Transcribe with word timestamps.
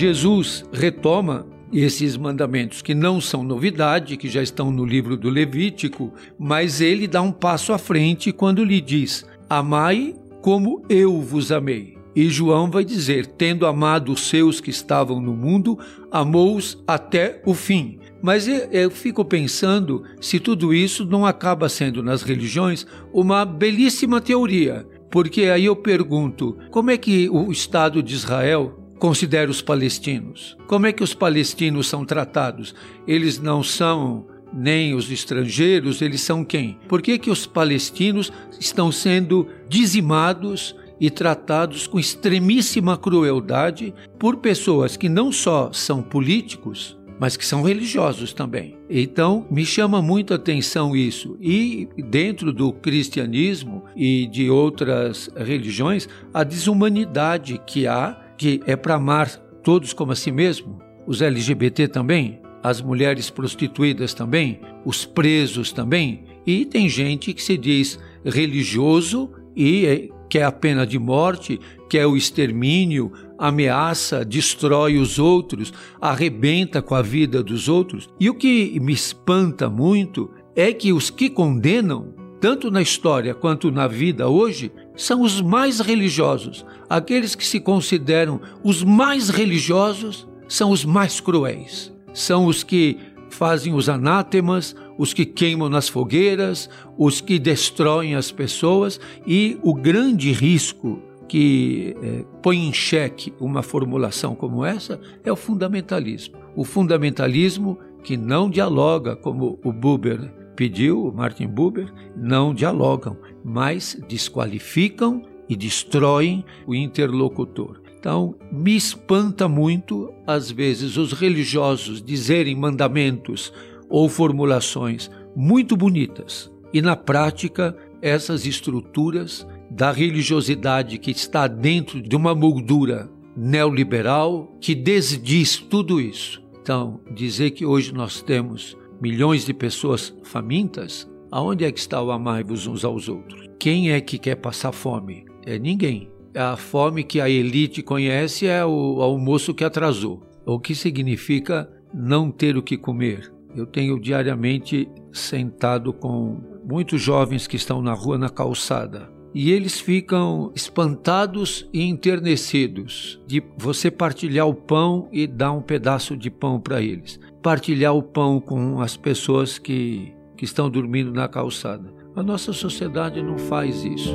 Jesus 0.00 0.64
retoma 0.72 1.46
esses 1.70 2.16
mandamentos 2.16 2.80
que 2.80 2.94
não 2.94 3.20
são 3.20 3.44
novidade, 3.44 4.16
que 4.16 4.30
já 4.30 4.42
estão 4.42 4.70
no 4.70 4.82
livro 4.82 5.14
do 5.14 5.28
Levítico, 5.28 6.10
mas 6.38 6.80
ele 6.80 7.06
dá 7.06 7.20
um 7.20 7.30
passo 7.30 7.70
à 7.70 7.76
frente 7.76 8.32
quando 8.32 8.64
lhe 8.64 8.80
diz: 8.80 9.26
Amai 9.46 10.14
como 10.40 10.82
eu 10.88 11.20
vos 11.20 11.52
amei. 11.52 11.98
E 12.16 12.30
João 12.30 12.70
vai 12.70 12.82
dizer: 12.82 13.26
Tendo 13.26 13.66
amado 13.66 14.10
os 14.10 14.26
seus 14.26 14.58
que 14.58 14.70
estavam 14.70 15.20
no 15.20 15.34
mundo, 15.36 15.78
amou-os 16.10 16.82
até 16.86 17.42
o 17.44 17.52
fim. 17.52 17.98
Mas 18.22 18.48
eu 18.48 18.90
fico 18.90 19.22
pensando 19.22 20.02
se 20.18 20.40
tudo 20.40 20.72
isso 20.72 21.04
não 21.04 21.26
acaba 21.26 21.68
sendo 21.68 22.02
nas 22.02 22.22
religiões 22.22 22.86
uma 23.12 23.44
belíssima 23.44 24.18
teoria. 24.18 24.86
Porque 25.10 25.42
aí 25.42 25.66
eu 25.66 25.76
pergunto: 25.76 26.56
como 26.70 26.90
é 26.90 26.96
que 26.96 27.28
o 27.28 27.52
Estado 27.52 28.02
de 28.02 28.14
Israel 28.14 28.79
considera 29.00 29.50
os 29.50 29.60
palestinos? 29.60 30.56
Como 30.68 30.86
é 30.86 30.92
que 30.92 31.02
os 31.02 31.14
palestinos 31.14 31.88
são 31.88 32.04
tratados? 32.04 32.74
Eles 33.08 33.40
não 33.40 33.62
são 33.62 34.26
nem 34.52 34.94
os 34.94 35.10
estrangeiros, 35.10 36.02
eles 36.02 36.20
são 36.20 36.44
quem? 36.44 36.78
Por 36.86 37.00
que, 37.00 37.18
que 37.18 37.30
os 37.30 37.46
palestinos 37.46 38.32
estão 38.60 38.92
sendo 38.92 39.48
dizimados 39.68 40.76
e 41.00 41.08
tratados 41.08 41.86
com 41.86 41.98
extremíssima 41.98 42.96
crueldade 42.96 43.94
por 44.18 44.36
pessoas 44.36 44.96
que 44.96 45.08
não 45.08 45.32
só 45.32 45.72
são 45.72 46.02
políticos, 46.02 46.98
mas 47.18 47.36
que 47.36 47.44
são 47.44 47.62
religiosos 47.62 48.32
também. 48.32 48.78
Então, 48.88 49.46
me 49.50 49.64
chama 49.64 50.00
muito 50.00 50.32
a 50.32 50.36
atenção 50.36 50.96
isso. 50.96 51.36
E 51.38 51.86
dentro 52.08 52.50
do 52.50 52.72
cristianismo 52.72 53.84
e 53.94 54.26
de 54.26 54.48
outras 54.50 55.28
religiões, 55.36 56.08
a 56.32 56.42
desumanidade 56.42 57.60
que 57.66 57.86
há, 57.86 58.18
que 58.40 58.62
é 58.64 58.74
para 58.74 58.94
amar 58.94 59.28
todos 59.62 59.92
como 59.92 60.12
a 60.12 60.16
si 60.16 60.32
mesmo, 60.32 60.80
os 61.06 61.20
LGBT 61.20 61.86
também, 61.88 62.40
as 62.62 62.80
mulheres 62.80 63.28
prostituídas 63.28 64.14
também, 64.14 64.58
os 64.82 65.04
presos 65.04 65.72
também, 65.72 66.24
e 66.46 66.64
tem 66.64 66.88
gente 66.88 67.34
que 67.34 67.42
se 67.42 67.58
diz 67.58 67.98
religioso 68.24 69.30
e 69.54 69.84
é, 69.84 70.08
quer 70.26 70.44
a 70.44 70.52
pena 70.52 70.86
de 70.86 70.98
morte, 70.98 71.60
quer 71.86 72.06
o 72.06 72.16
extermínio, 72.16 73.12
ameaça, 73.36 74.24
destrói 74.24 74.96
os 74.96 75.18
outros, 75.18 75.70
arrebenta 76.00 76.80
com 76.80 76.94
a 76.94 77.02
vida 77.02 77.42
dos 77.42 77.68
outros. 77.68 78.08
E 78.18 78.30
o 78.30 78.34
que 78.34 78.80
me 78.80 78.94
espanta 78.94 79.68
muito 79.68 80.30
é 80.56 80.72
que 80.72 80.94
os 80.94 81.10
que 81.10 81.28
condenam, 81.28 82.14
tanto 82.40 82.70
na 82.70 82.80
história 82.80 83.34
quanto 83.34 83.70
na 83.70 83.86
vida 83.86 84.30
hoje, 84.30 84.72
são 85.00 85.22
os 85.22 85.40
mais 85.40 85.80
religiosos. 85.80 86.64
Aqueles 86.88 87.34
que 87.34 87.46
se 87.46 87.58
consideram 87.58 88.38
os 88.62 88.82
mais 88.84 89.30
religiosos 89.30 90.28
são 90.46 90.70
os 90.70 90.84
mais 90.84 91.20
cruéis. 91.20 91.90
São 92.12 92.44
os 92.44 92.62
que 92.62 92.98
fazem 93.30 93.72
os 93.72 93.88
anátemas, 93.88 94.76
os 94.98 95.14
que 95.14 95.24
queimam 95.24 95.70
nas 95.70 95.88
fogueiras, 95.88 96.68
os 96.98 97.20
que 97.20 97.38
destroem 97.38 98.14
as 98.14 98.30
pessoas 98.30 99.00
e 99.26 99.58
o 99.62 99.72
grande 99.72 100.32
risco 100.32 101.00
que 101.26 101.96
é, 102.02 102.24
põe 102.42 102.58
em 102.58 102.72
xeque 102.72 103.32
uma 103.40 103.62
formulação 103.62 104.34
como 104.34 104.64
essa 104.64 105.00
é 105.24 105.32
o 105.32 105.36
fundamentalismo. 105.36 106.34
O 106.54 106.64
fundamentalismo 106.64 107.78
que 108.02 108.18
não 108.18 108.50
dialoga, 108.50 109.16
como 109.16 109.58
o 109.64 109.72
Buber 109.72 110.39
pediu, 110.60 111.10
Martin 111.16 111.46
Buber, 111.46 111.90
não 112.14 112.52
dialogam, 112.52 113.16
mas 113.42 113.98
desqualificam 114.06 115.22
e 115.48 115.56
destroem 115.56 116.44
o 116.66 116.74
interlocutor. 116.74 117.80
Então, 117.98 118.34
me 118.52 118.76
espanta 118.76 119.48
muito, 119.48 120.12
às 120.26 120.50
vezes, 120.50 120.98
os 120.98 121.14
religiosos 121.14 122.02
dizerem 122.02 122.54
mandamentos 122.54 123.50
ou 123.88 124.06
formulações 124.06 125.10
muito 125.34 125.78
bonitas 125.78 126.52
e, 126.74 126.82
na 126.82 126.94
prática, 126.94 127.74
essas 128.02 128.44
estruturas 128.44 129.46
da 129.70 129.90
religiosidade 129.90 130.98
que 130.98 131.10
está 131.10 131.46
dentro 131.46 132.02
de 132.02 132.14
uma 132.14 132.34
moldura 132.34 133.10
neoliberal 133.34 134.54
que 134.60 134.74
desdiz 134.74 135.56
tudo 135.56 135.98
isso. 135.98 136.42
Então, 136.60 137.00
dizer 137.14 137.52
que 137.52 137.64
hoje 137.64 137.94
nós 137.94 138.20
temos 138.20 138.76
milhões 139.00 139.44
de 139.44 139.54
pessoas 139.54 140.14
famintas, 140.22 141.10
aonde 141.30 141.64
é 141.64 141.72
que 141.72 141.78
está 141.78 142.02
o 142.02 142.10
amai-vos 142.10 142.66
uns 142.66 142.84
aos 142.84 143.08
outros? 143.08 143.48
Quem 143.58 143.92
é 143.92 144.00
que 144.00 144.18
quer 144.18 144.36
passar 144.36 144.72
fome? 144.72 145.24
É 145.46 145.58
ninguém. 145.58 146.10
A 146.34 146.56
fome 146.56 147.02
que 147.02 147.20
a 147.20 147.28
elite 147.28 147.82
conhece 147.82 148.46
é 148.46 148.64
o 148.64 149.02
almoço 149.02 149.54
que 149.54 149.64
atrasou, 149.64 150.22
o 150.46 150.60
que 150.60 150.74
significa 150.74 151.68
não 151.92 152.30
ter 152.30 152.56
o 152.56 152.62
que 152.62 152.76
comer. 152.76 153.32
Eu 153.54 153.66
tenho 153.66 153.98
diariamente 153.98 154.88
sentado 155.12 155.92
com 155.92 156.40
muitos 156.64 157.00
jovens 157.00 157.46
que 157.46 157.56
estão 157.56 157.82
na 157.82 157.92
rua, 157.92 158.16
na 158.16 158.28
calçada, 158.28 159.10
e 159.34 159.50
eles 159.50 159.80
ficam 159.80 160.52
espantados 160.54 161.68
e 161.72 161.82
enternecidos 161.82 163.20
de 163.26 163.42
você 163.56 163.90
partilhar 163.90 164.46
o 164.46 164.54
pão 164.54 165.08
e 165.12 165.26
dar 165.26 165.52
um 165.52 165.62
pedaço 165.62 166.16
de 166.16 166.30
pão 166.30 166.60
para 166.60 166.82
eles. 166.82 167.18
Partilhar 167.42 167.94
o 167.94 168.02
pão 168.02 168.40
com 168.40 168.80
as 168.80 168.96
pessoas 168.96 169.58
que, 169.58 170.12
que 170.36 170.44
estão 170.44 170.68
dormindo 170.68 171.12
na 171.12 171.28
calçada. 171.28 171.92
A 172.14 172.22
nossa 172.22 172.52
sociedade 172.52 173.22
não 173.22 173.38
faz 173.38 173.84
isso. 173.84 174.14